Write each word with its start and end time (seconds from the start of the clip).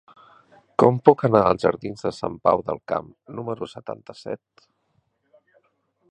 Com 0.83 0.95
puc 1.09 1.19
anar 1.27 1.41
als 1.49 1.65
jardins 1.65 2.05
de 2.07 2.11
Sant 2.19 2.39
Pau 2.49 2.63
del 2.69 2.81
Camp 2.91 3.11
número 3.41 3.67
setanta-set? 3.75 4.65